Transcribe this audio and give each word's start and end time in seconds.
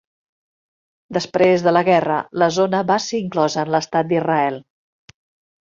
Després 1.17 1.65
de 1.67 1.73
la 1.77 1.83
guerra, 1.91 2.17
la 2.45 2.49
zona 2.57 2.81
va 2.93 2.97
ser 3.09 3.21
inclosa 3.27 3.63
en 3.67 3.73
l'estat 3.77 4.11
d'Israel. 4.15 4.63